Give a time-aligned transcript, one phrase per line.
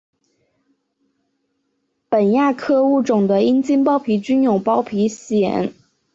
[2.09, 5.75] 本亚科物种的阴茎包皮均有包皮腺。